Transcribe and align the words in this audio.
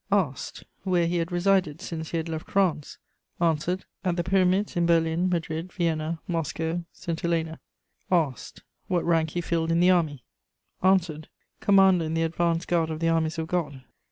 Asked: 0.11 0.63
Where 0.81 1.05
he 1.05 1.17
had 1.17 1.31
resided 1.31 1.79
since 1.79 2.09
he 2.09 2.17
had 2.17 2.27
left 2.27 2.49
France? 2.49 2.97
Answered: 3.39 3.85
At 4.03 4.15
the 4.17 4.23
Pyramids, 4.23 4.75
in 4.75 4.87
Berlin, 4.87 5.29
Madrid, 5.29 5.71
Vienna, 5.71 6.19
Moscow, 6.27 6.83
St 6.91 7.19
Helena. 7.19 7.59
Asked: 8.11 8.63
What 8.87 9.05
rank 9.05 9.29
he 9.29 9.41
filled 9.41 9.71
in 9.71 9.79
the 9.79 9.91
army? 9.91 10.23
Answered: 10.81 11.29
Commander 11.59 12.05
in 12.05 12.15
the 12.15 12.23
advance 12.23 12.65
guard 12.65 12.89
of 12.89 12.99
the 12.99 13.09
armies 13.09 13.37
of 13.37 13.45
God. 13.45 13.83